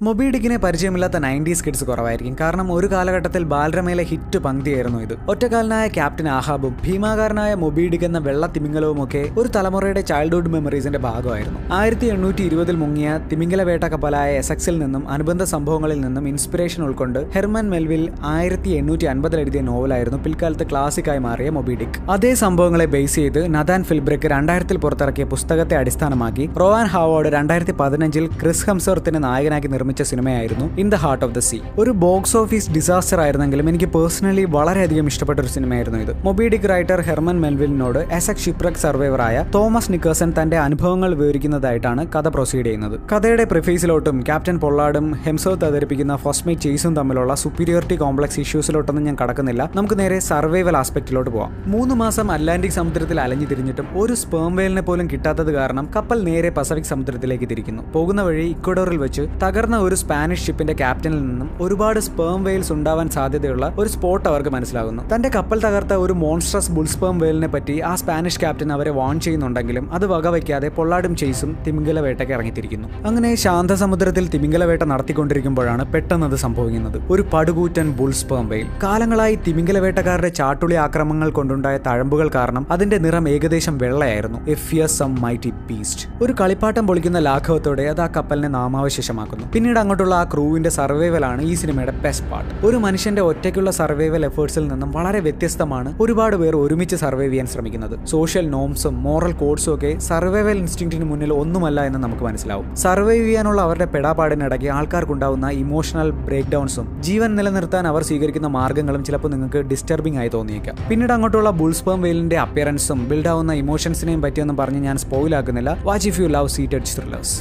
മൊബീഡിക്കിനെ 0.00 0.56
പരിചയമില്ലാത്ത 0.56 1.16
നയന്റീസ് 1.16 1.64
കിഡ്സ് 1.64 1.84
കുറവായിരിക്കും. 1.84 2.36
കാരണം 2.40 2.72
ഒരു 2.72 2.86
കാലഘട്ടത്തിൽ 2.86 3.44
ബാലരമയിലെ 3.44 4.02
ഹിറ്റ് 4.02 4.38
പങ്ക്തിയായിരുന്നു 4.38 4.98
ഇത്. 4.98 5.14
ഒറ്റക്കാലനായ 5.28 5.86
ക്യാപ്റ്റൻ 5.88 6.28
ആഹാബും 6.28 6.76
ഭീമാകാരനായ 6.84 7.54
മൊബിഡിക് 7.54 8.04
എന്ന 8.04 8.18
വെള്ള 8.18 8.46
തിമിംഗലവും 8.46 9.04
ഒക്കെ 9.04 9.22
ഒരു 9.38 9.48
തലമുറയുടെ 9.48 10.00
ചൈൽഡ്ഹുഡ് 10.00 10.48
മെമ്മറീസിന്റെ 10.48 10.98
ഭാഗമായിരുന്നു. 10.98 11.60
ആയിരത്തി 11.72 12.06
എണ്ണൂറ്റി 12.06 12.42
ഇരുപതിൽ 12.42 12.76
മുങ്ങിയ 12.76 13.20
തിമിംഗല 13.32 13.62
വേട്ട 13.62 13.84
കപ്പലായ 13.84 14.36
എസക്സിൽ 14.42 14.78
നിന്നും 14.78 15.08
അനുബന്ധ 15.08 15.42
സംഭവങ്ങളിൽ 15.42 16.00
നിന്നും 16.00 16.28
ഇൻസ്പിറേഷൻ 16.28 16.82
ഉൾക്കൊണ്ട് 16.82 17.18
ഹെർമൻ 17.36 17.70
മെൽവിൽ 17.70 18.12
ആയിരത്തി 18.34 18.68
എണ്ണൂറ്റി 18.68 19.04
അൻപതിൽ 19.04 19.40
എഴുതിയ 19.40 19.60
നോവലായിരുന്നു 19.60 20.18
പിൽക്കാലത്ത് 20.18 20.70
ക്ലാസിക്കായി 20.70 21.18
മാറിയ 21.18 21.50
മൊബിഡിക്. 21.50 21.98
അതേ 22.10 22.34
സംഭവങ്ങളെ 22.34 22.84
ബേസ് 22.84 23.14
ചെയ്ത് 23.14 23.54
നദാൻ 23.54 23.84
ഫിൽബ്രിക്ക് 23.84 24.26
രണ്ടായിരത്തിൽ 24.26 24.76
പുറത്തിറക്കിയ 24.76 25.24
പുസ്തകത്തെ 25.24 25.76
അടിസ്ഥാനമാക്കി 25.76 26.50
റോവാൻ 26.60 26.86
ഹാവോർഡ് 26.86 27.32
രണ്ടായിരത്തി 27.38 27.72
പതിനഞ്ചിൽ 27.72 28.26
ക്രിസ് 28.42 28.66
ഹംസർത്തിന് 28.70 29.24
നായകനാക്കി 29.24 29.68
സിനിമയായിരുന്നു 30.02 30.76
in 30.76 30.90
the 30.90 30.94
heart 30.94 31.24
of 31.24 31.34
the 31.34 31.38
sea 31.38 31.58
ഒരു 31.78 31.90
ബോക്സ് 31.90 32.36
ഓഫീസ് 32.36 32.70
ഡിസാസ്റ്റർ 32.70 33.20
ആയിരുന്നെങ്കിലും 33.20 33.68
എനിക്ക് 33.68 33.84
പേഴ്സണലി 33.84 34.44
വളരെയധികം 34.44 35.06
ഇഷ്ടപ്പെട്ട 35.06 35.40
ഒരു 35.40 35.46
സിനിമയായിരുന്നു 35.46 35.98
ഇത്. 35.98 36.22
മൊബിഡിക് 36.24 36.70
റൈറ്റർ 36.70 37.00
ഹെർമൻ 37.00 37.40
മെൽവിലിനോട് 37.40 37.98
എസ് 37.98 38.30
എ 38.30 38.34
ഷിപ്രക് 38.34 38.74
സർവൈവറായ 38.74 39.46
തോമസ് 39.54 39.92
നിക്കേഴ്സൺ 39.92 40.32
തന്റെ 40.42 40.58
അനുഭവങ്ങൾ 40.58 41.14
വിവരിക്കുന്നതായിട്ടാണ് 41.14 42.06
കഥ 42.06 42.28
പ്രൊസീഡ് 42.28 42.66
ചെയ്യുന്നത്. 42.66 43.00
കഥയുടെ 43.12 43.44
പ്രിഫേസിലോട്ടും 43.44 44.20
ക്യാപ്റ്റൻ 44.20 44.58
പൊള്ളാടും 44.58 45.12
ഹെംസോത്ത് 45.12 45.64
അവതരിപ്പിക്കുന്ന 45.64 46.16
ഫസ്റ്റ് 46.16 46.60
ചേസും 46.60 46.96
തമ്മിലുള്ള 46.96 47.34
സുപ്പീരിയോറിറ്റി 47.34 47.94
കോംപ്ലക്സ് 47.94 48.40
ഇഷ്യൂസിലോട്ടൊന്നും 48.40 49.04
ഞാൻ 49.04 49.16
കടക്കുന്നില്ല. 49.22 49.70
നമുക്ക് 49.76 49.98
നേരെ 49.98 50.18
സർവൈവൽ 50.18 50.76
ആസ്പെക്റ്റിലോട്ട് 50.76 51.30
പോവാം. 51.30 51.62
മൂന്ന് 51.66 51.94
മാസം 51.94 52.30
അറ്റ്ലാന്റിക് 52.30 52.70
സമുദ്രത്തിൽ 52.70 53.20
അലഞ്ഞു 53.20 53.46
തിരിഞ്ഞിട്ടും 53.46 53.86
ഒരു 54.00 54.14
സ്പേം 54.14 54.56
വേലിനെ 54.56 54.82
പോലും 54.82 55.10
കിട്ടാത്തത് 55.10 55.52
കാരണം 55.52 55.90
കപ്പൽ 55.96 56.24
നേരെ 56.24 56.50
പസഫിക് 56.50 56.84
സമുദ്രത്തിലേക്ക് 56.84 57.50
തിരിക്കുന്നു. 57.50 57.82
പോകുന്ന 57.92 58.22
വഴി 58.22 58.46
ഇക്വഡോറിൽ 58.46 58.96
വെച്ച് 58.96 59.22
തകർന്ന 59.42 59.75
ഒരു 59.76 59.94
സ്പാനിഷ് 59.94 60.46
ഷിപ്പിന്റെ 60.46 60.72
ക്യാപ്റ്റനിൽ 60.72 61.20
നിന്നും 61.26 61.48
ഒരുപാട് 61.60 62.00
സ്പേം 62.00 62.44
വെയിൽസ് 62.44 62.72
ഉണ്ടാവാൻ 62.72 63.08
സാധ്യതയുള്ള 63.10 63.74
ഒരു 63.78 63.88
സ്പോട്ട് 63.88 64.28
അവർക്ക് 64.28 64.50
മനസ്സിലാകുന്നു. 64.50 65.02
തന്റെ 65.14 65.28
കപ്പൽ 65.28 65.58
തകർത്ത 65.66 65.92
ഒരു 65.92 66.12
മോൺസ്ട്രസ് 66.12 66.70
ബുൾ 66.70 66.84
സ്പേം 66.84 67.18
വെയിലിനെ 67.18 67.48
പറ്റി 67.48 67.80
ആ 67.80 67.94
സ്പാനിഷ് 67.94 68.40
ക്യാപ്റ്റൻ 68.40 68.72
അവരെ 68.72 68.90
വാൺ 68.90 69.20
ചെയ്യുന്നുണ്ടെങ്കിലും 69.20 69.92
അത് 69.92 70.06
വകവയ്ക്കാതെ 70.06 70.68
പൊള്ളാടും 70.68 71.16
ചേസും 71.16 71.56
തിമിംഗല 71.66 72.00
വേട്ടയ്ക്ക് 72.00 72.32
ഇറങ്ങിത്തിരിക്കുന്നു. 72.32 72.88
അങ്ങനെ 73.06 73.34
ശാന്തസമുദ്രത്തിൽ 73.34 74.28
തിമിംഗല 74.28 74.64
വേട്ട 74.64 74.82
നടത്തിക്കൊണ്ടിരിക്കുമ്പോഴാണ് 74.82 75.92
പെട്ടെന്ന് 75.92 76.26
അത് 76.26 76.36
സംഭവിക്കുന്നത്. 76.36 76.98
ഒരു 77.10 77.24
പടുകൂറ്റൻ 77.34 77.92
ബുൾ 77.92 78.10
സ്പേം 78.10 78.48
വെയിൽ 78.48 78.66
കാലങ്ങളായി 78.82 79.34
തിമിംഗല 79.48 79.78
വേട്ടക്കാരുടെ 79.78 80.28
ചാട്ടുളി 80.28 80.74
ആക്രമങ്ങൾ 80.74 81.30
കൊണ്ടുണ്ടായ 81.30 81.78
തഴമ്പുകൾ 81.86 82.30
കാരണം 82.34 82.66
അതിന്റെ 82.70 82.98
നിറം 82.98 83.28
ഏകദേശം 83.28 83.78
വെള്ളയായിരുന്നു. 83.78 84.38
എഫ് 84.48 84.86
സം 84.86 85.14
മൈറ്റി 85.20 85.50
ബീസ്റ്റ് 85.50 86.24
ഒരു 86.24 86.34
കളിപ്പാട്ടം 86.40 86.86
പൊളിക്കുന്ന 86.86 87.18
ലാഘവത്തോടെ 87.18 87.82
അത് 87.82 88.00
ആ 88.00 88.06
കപ്പലിനെ 88.06 88.48
നാമാവശേഷമാക്കുന്നു. 88.48 89.46
പിന്നീട് 89.66 89.80
അങ്ങോട്ടുള്ള 89.80 90.14
ആ 90.14 90.24
ക്രൂവിന്റെ 90.32 90.70
സർവൈവലാണ് 90.76 91.40
ഈ 91.50 91.52
സിനിമയുടെ 91.60 91.92
ബെസ്റ്റ് 92.02 92.26
പാർട്ട് 92.32 92.50
ഒരു 92.66 92.76
മനുഷ്യന്റെ 92.84 93.22
ഒറ്റയ്ക്കുള്ള 93.28 93.70
സർവൈവൽ 93.78 94.22
എഫേർട്സിൽ 94.28 94.64
നിന്നും 94.72 94.90
വളരെ 94.96 95.20
വ്യത്യസ്തമാണ് 95.24 95.90
ഒരുപാട് 96.04 96.36
പേർ 96.42 96.54
ഒരുമിച്ച് 96.56 96.96
സർവൈവ് 97.02 97.30
ചെയ്യാൻ 97.32 97.48
ശ്രമിക്കുന്നത്. 97.52 97.94
സോഷ്യൽ 98.12 98.50
നോംസും 98.50 98.94
മോറൽ 99.06 99.32
കോഡ്സും 99.40 99.72
ഒക്കെ 99.74 99.90
സർവൈവൽ 100.10 100.58
ഇൻസ്റ്റിങ്റ്റിന് 100.62 101.08
മുന്നിൽ 101.10 101.32
ഒന്നുമല്ല 101.32 101.86
എന്ന് 101.88 102.00
നമുക്ക് 102.04 102.24
മനസ്സിലാവും. 102.28 102.68
സർവൈവ് 102.84 103.26
ചെയ്യാനുള്ള 103.26 103.60
അവരുടെ 103.66 103.88
പെടാപാടിനിടയ്ക്ക് 103.96 104.70
ആൾക്കാർക്കുണ്ടാവുന്ന 104.76 105.50
ഇമോഷണൽ 105.62 106.10
ബ്രേക്ക് 106.28 106.52
ഡൗൺസും 106.54 106.86
ജീവൻ 107.08 107.34
നിലനിർത്താൻ 107.40 107.86
അവർ 107.92 108.04
സ്വീകരിക്കുന്ന 108.10 108.50
മാർഗങ്ങളും 108.58 109.04
ചിലപ്പോൾ 109.10 109.32
നിങ്ങൾക്ക് 109.34 109.62
ഡിസ്റ്റർബിംഗ് 109.72 110.20
ആയി 110.22 110.32
തോന്നിയേക്കാം. 110.36 110.78
പിന്നീട് 110.92 111.14
അങ്ങോട്ടുള്ള 111.16 111.52
ബുൾസ്പേം 111.62 112.00
വെയിലിന്റെ 112.06 112.40
അപ്പിയറൻസും 112.46 113.02
ബിൽഡാവുന്ന 113.12 113.58
ഇമോഷൻസിനെയും 113.64 114.22
പറ്റിയൊന്നും 114.26 114.58
പറഞ്ഞ് 114.62 114.82
ഞാൻ 114.88 114.98
സ്പോയിലാക്കുന്നില്ല 115.06 115.76
watch 115.90 116.08
if 116.12 116.20
you 116.22 116.28
love 116.38 116.56
seated 116.58 116.88
thrillers 116.96 117.36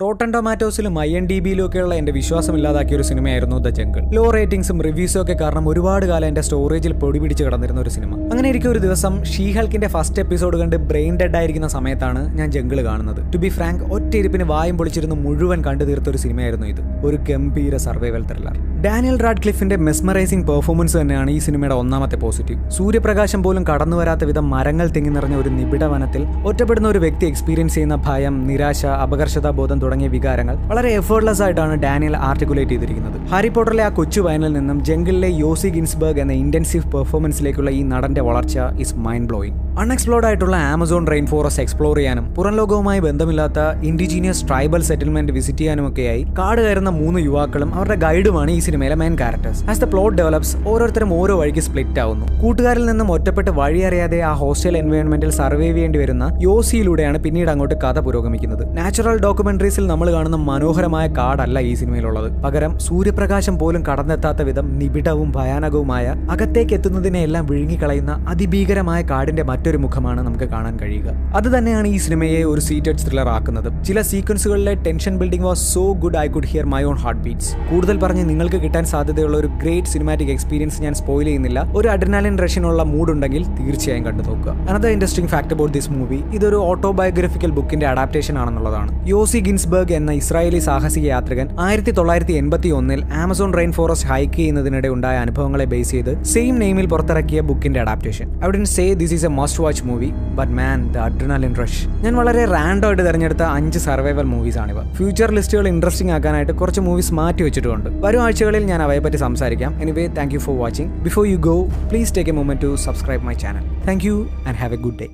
Rotten 0.00 0.32
ടൊമാറ്റോസിലും 0.32 1.00
I 1.00 1.16
N 1.16 1.26
D 1.26 1.40
ബിയിലും 1.40 1.66
ഒക്കെയുള്ള 1.66 1.94
എന്റെ 1.94 2.12
വിശ്വാസം 2.12 2.56
ഇല്ലാതാക്കിയ 2.56 2.96
ഒരു 2.96 3.02
സിനിമയായിരുന്നു 3.02 3.56
ദ 3.56 3.68
ജംഗിൾ. 3.68 4.02
ലോ 4.16 4.30
റേറ്റിംഗ്സും 4.30 4.82
റിവ്യൂസും 4.82 5.22
ഒക്കെ 5.22 5.34
കാരണം 5.42 5.68
ഒരുപാട് 5.68 6.06
കാലം 6.06 6.28
എന്റെ 6.28 6.40
സ്റ്റോറേജിൽ 6.40 6.92
പൊടി 6.92 7.18
പിടിച്ച് 7.18 7.44
കിടന്നിരുന്ന 7.44 7.80
ഒരു 7.80 7.88
സിനിമ. 7.88 8.14
അങ്ങനെ 8.32 8.48
ഇരിക്കും 8.48 8.70
ഒരു 8.70 8.78
ദിവസം 8.78 9.24
ഷീ 9.24 9.52
ഹൽക്കിന്റെ 9.52 9.88
ഫസ്റ്റ് 9.88 10.20
എപ്പിസോഡ് 10.20 10.56
കണ്ട് 10.60 10.76
ബ്രെയിൻ 10.76 11.16
ഡെഡ് 11.20 11.36
ആയിരിക്കുന്ന 11.36 11.68
സമയത്താണ് 11.68 12.38
ഞാൻ 12.38 12.50
ജംഗിൾ 12.50 12.82
കാണുന്നത്. 12.82 13.32
ടു 13.34 13.38
ബി 13.38 13.48
ഫ്രാങ്ക് 13.48 13.84
ഒറ്റ 13.84 14.16
ഇരിപ്പിന് 14.16 14.44
വായും 14.44 14.78
പൊളിച്ചിരുന്ന് 14.78 15.16
മുഴുവൻ 15.16 15.62
കണ്ടു 15.64 15.84
തീർത്ത 15.84 16.08
ഒരു 16.08 16.16
സിനിമയായിരുന്നു 16.16 16.66
ഇത്. 16.66 16.82
ഒരു 17.06 17.16
ഗംഭീര 17.30 17.76
സർവൈവൽ 17.76 18.24
ത്രില്ലർ 18.24 18.58
ഡാനിയൽ 18.86 19.16
റാഡ്ക്ലിഫിന്റെ 19.18 19.76
മെസ്മറൈസിംഗ് 19.76 20.46
പെർഫോമൻസ് 20.48 20.96
തന്നെയാണ് 21.00 21.30
ഈ 21.30 21.38
സിനിമയുടെ 21.38 21.74
ഒന്നാമത്തെ 21.74 22.16
പോസിറ്റീവ് 22.16 22.70
സൂര്യപ്രകാശം 22.70 23.42
പോലും 23.42 23.62
കടന്നു 23.66 23.96
വരാത്ത 23.96 24.24
വിധം 24.24 24.50
മരങ്ങൾ 24.50 24.86
തിങ്ങി 24.88 25.10
നിറഞ്ഞ 25.10 25.36
ഒരു 25.36 25.48
നിബിഡ 25.48 25.84
വനത്തിൽ 25.84 26.22
ഒറ്റപ്പെടുന്ന 26.46 26.88
ഒരു 26.88 26.98
വ്യക്തി 26.98 27.26
എക്സ്പീരിയൻസ് 27.26 27.74
ചെയ്യുന്ന 27.74 27.96
ഭയം 28.06 28.46
നിരാശ 28.46 28.86
അപകർഷതാബോധം 28.86 29.80
തുടങ്ങിയ 29.84 30.08
വികാരങ്ങൾ 30.08 30.56
വളരെ 30.72 30.90
എഫേർട്ട്ലെസ് 31.00 31.42
ആയിട്ടാണ് 31.42 31.76
ഡാനിയൽ 31.82 32.16
ആർട്ടിക്കുലേറ്റ് 32.30 32.70
ചെയ്തിരിക്കുന്നത്. 32.70 33.18
ഹാരി 33.32 33.48
പോട്ടറിലെ 33.48 33.84
ആ 33.84 33.88
കൊച്ചു 33.88 34.20
വയനിൽ 34.20 34.52
നിന്നും 34.52 34.84
ജംഗിളിലെ 34.84 35.28
യോസി 35.28 35.68
ഗിൻസ്ബർഗ് 35.68 36.20
എന്ന 36.20 36.32
ഇന്റൻസീവ് 36.32 36.86
പെർഫോമൻസിലേക്കുള്ള 36.92 37.70
ഈ 37.70 37.82
നടന്റെ 37.82 38.20
വളർച്ച 38.20 38.58
ഇസ് 38.80 38.96
മൈൻഡ് 39.06 39.28
ബ്ലോയിങ് 39.28 39.60
അൺഎക്സ്പ്ലോർഡ് 39.82 40.26
ആയിട്ടുള്ള 40.26 40.56
ആമസോൺ 40.72 41.06
റെയിൻ 41.06 41.26
ഫോറസ്റ്റ് 41.26 41.62
എക്സ്പ്ലോർ 41.62 41.96
ചെയ്യാനും 41.96 42.34
പുറം 42.34 42.54
ലോകവുമായി 42.56 43.00
ബന്ധമില്ലാത്ത 43.00 43.60
ഇൻഡിജീനിയസ് 43.82 44.42
ട്രൈബൽ 44.48 44.82
സെറ്റിൽമെന്റ് 44.82 45.32
വിസിറ്റ് 45.32 45.58
ചെയ്യാനും 45.58 45.88
ഒക്കെയായി 45.88 46.22
കാട് 46.38 46.60
കയറുന്ന 46.60 46.90
മൂന്ന് 46.90 47.20
യുവാക്കളും 47.20 47.74
അവരുടെ 47.74 47.96
ഗൈഡുമാണ് 48.04 48.50
ഈ 48.50 48.58
സിനിമയിലെ 48.58 48.94
main 48.94 49.14
characters 49.18 49.62
as 49.70 49.80
the 49.80 49.84
plot 49.84 50.18
develops 50.18 50.56
ഓരോരുത്തരും 50.72 51.14
ഓരോ 51.14 51.36
വഴിക്ക് 51.40 51.60
സ്പ്ലിറ്റ് 51.60 52.00
ആവുന്നു. 52.00 52.26
കൂട്ടുകാരിൽ 52.42 52.86
നിന്നും 52.90 53.12
ഒറ്റപ്പെട്ട് 53.12 53.50
വഴിയറിയാതെ 53.50 54.20
ആ 54.20 54.32
ഹോസ്റ്റൽ 54.42 54.76
എൻവയോൺമെന്റിൽ 54.82 55.30
സർവൈവ് 55.40 55.74
ചെയ്യേണ്ടി 55.74 55.98
വരുന്ന 55.98 56.38
യോസിയിലൂടെയാണ് 56.42 57.18
പിന്നീട് 57.18 57.50
അങ്ങോട്ട് 57.54 57.74
കഥ 57.84 57.98
പുരോഗമിക്കുന്നത്. 57.98 58.64
നാച്ചുറൽ 58.78 59.18
ഡോക്യുമെന്ററി 59.26 59.72
തിയേറ്റേഴ്സിൽ 59.74 59.92
നമ്മൾ 59.92 60.08
കാണുന്ന 60.14 60.38
മനോഹരമായ 60.48 61.06
കാടല്ല 61.18 61.56
ഈ 61.68 61.72
സിനിമയിലുള്ളത്. 61.80 62.28
പകരം 62.44 62.72
സൂര്യപ്രകാശം 62.86 63.54
പോലും 63.60 63.82
കടന്നെത്താത്ത 63.88 64.42
വിധം 64.48 64.66
നിബിഡവും 64.80 65.28
ഭയാനകവുമായ 65.36 66.06
അകത്തേക്ക് 66.34 66.74
എത്തുന്നതിനെയെല്ലാം 66.78 67.44
വിഴുങ്ങിക്കളയുന്ന 67.50 68.12
അതിഭീകരമായ 68.32 69.00
കാടിന്റെ 69.10 69.44
മറ്റൊരു 69.50 69.78
മുഖമാണ് 69.84 70.20
നമുക്ക് 70.28 70.46
കാണാൻ 70.54 70.74
കഴിയുക. 70.82 71.08
അത് 71.38 71.48
തന്നെയാണ് 71.54 71.88
ഈ 71.94 71.98
സിനിമയെ 72.06 72.40
ഒരു 72.52 72.62
സീറ്റഡ് 72.68 73.00
ത്രില്ലർ 73.06 73.30
ആക്കുന്നത്. 73.36 73.70
ചില 73.88 74.00
സീക്വൻസുകളിലെ 74.10 74.74
tension 74.86 75.14
building 75.22 75.46
was 75.48 75.64
so 75.74 75.84
good 76.04 76.18
I 76.24 76.26
could 76.36 76.50
hear 76.52 76.68
my 76.74 76.82
own 76.90 76.98
heart 77.04 77.22
beats 77.26 77.52
കൂടുതൽ 77.70 77.98
പറഞ്ഞ് 78.04 78.24
നിങ്ങൾക്ക് 78.30 78.60
കിട്ടാൻ 78.64 78.86
സാധ്യതയുള്ള 78.92 79.36
ഒരു 79.42 79.50
ഗ്രേറ്റ് 79.62 79.92
സിനിമാറ്റിക് 79.94 80.32
എക്സ്പീരിയൻസ് 80.36 80.80
ഞാൻ 80.86 80.96
സ്പോയിൽ 81.02 81.28
ചെയ്യുന്നില്ല. 81.30 81.58
ഒരു 81.76 81.88
അഡ്രനാലിൻ 81.94 82.36
റഷ്യനുള്ള 82.44 82.82
മൂഡ് 82.92 83.12
ഉണ്ടെങ്കിൽ 83.16 83.44
തീർച്ചയായും 83.60 84.06
കണ്ടു 84.08 84.22
നോക്കുക. 84.30 84.54
Another 84.70 84.90
interesting 84.96 85.30
fact 85.34 85.54
about 85.58 85.74
this 85.78 85.90
movie 85.98 86.20
ഇതൊരു 86.38 86.60
ഓട്ടോബയോഗ്രഫിക്കൽ 86.70 87.52
ബുക്കിന്റെ 87.60 87.88
അഡാപ്റ്റേഷൻ 87.92 88.34
ആണെന്നുള്ളതാണ്. 88.44 88.90
യോസി 89.14 89.40
ഗിൻസ്ബർഗ് 89.64 89.94
എന്ന 89.94 90.12
ഇസ്രായേലി 90.12 90.58
സാഹസിക 90.58 91.06
യാത്രികൻ 91.06 91.46
ആയിരത്തി 91.58 91.92
തൊള്ളായിരത്തി 91.92 92.32
എൺപത്തി 92.32 92.68
ഒന്നിൽ 92.68 93.00
ആമസോൺ 93.14 93.50
റെയിൻ 93.54 93.70
ഫോറസ്റ്റ് 93.72 94.08
ഹൈക്ക് 94.08 94.34
ചെയ്യുന്നതിനിടെ 94.34 94.88
ഉണ്ടായ 94.88 95.16
അനുഭവങ്ങളെ 95.16 95.64
ബേസ് 95.64 95.90
ചെയ്ത് 95.90 96.10
സെയിം 96.24 96.54
നെയിമിൽ 96.58 96.86
പുറത്തിറക്കിയ 96.86 97.40
ബുക്കിന്റെ 97.40 97.80
adaptation 97.80 98.26
I 98.42 98.46
wouldn't 98.46 98.64
say 98.66 98.84
this 98.94 99.14
is 99.14 99.26
a 99.26 99.28
must 99.28 99.62
watch 99.64 99.84
movie 99.84 100.10
but 100.34 100.52
man 100.52 100.92
the 100.92 100.98
adrenaline 100.98 101.54
rush 101.54 101.80
ഞാൻ 102.02 102.14
വളരെ 102.16 102.44
റാൻഡായിട്ട് 102.44 103.02
തിരഞ്ഞെടുത്ത 103.02 103.42
അഞ്ച് 103.54 103.78
സർവൈവൽ 103.78 104.22
മൂവീസ് 104.24 104.58
ആണിവ 104.58 104.82
ഫ്യൂച്ചർ 104.96 105.32
ലിസ്റ്റുകൾ 105.32 105.68
ഇൻട്രസ്റ്റിംഗ് 105.68 106.12
ആക്കാനായിട്ട് 106.12 106.52
കുറച്ച് 106.52 106.80
മൂവീസ് 106.80 107.14
മാറ്റി 107.14 107.42
വെച്ചിട്ടുണ്ട് 107.42 107.90
വരും 108.06 108.22
ആഴ്ചകളിൽ 108.22 108.64
ഞാൻ 108.64 108.82
അവയെ 108.82 108.98
പറ്റി 108.98 109.16
സംസാരിക്കാം. 109.16 109.82
Anyway 109.82 110.06
thank 110.18 110.34
you 110.34 110.38
for 110.38 110.56
watching 110.58 110.90
before 111.02 111.26
you 111.26 111.36
go 111.50 111.56
please 111.90 112.16
take 112.16 112.30
a 112.30 112.32
moment 112.32 112.62
to 112.62 112.72
subscribe 112.86 113.24
my 113.24 113.34
channel 113.34 113.66
thank 113.88 114.06
you 114.06 114.16
and 114.46 114.58
have 114.58 114.74
a 114.74 114.76
good 114.76 115.00
day 115.00 115.08